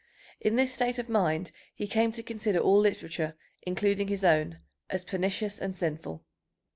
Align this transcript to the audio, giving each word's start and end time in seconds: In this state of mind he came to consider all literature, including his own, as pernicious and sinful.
In 0.39 0.55
this 0.55 0.73
state 0.73 0.97
of 0.97 1.09
mind 1.09 1.51
he 1.75 1.85
came 1.85 2.11
to 2.13 2.23
consider 2.23 2.57
all 2.57 2.79
literature, 2.79 3.35
including 3.61 4.07
his 4.07 4.23
own, 4.23 4.57
as 4.89 5.05
pernicious 5.05 5.59
and 5.59 5.75
sinful. 5.75 6.25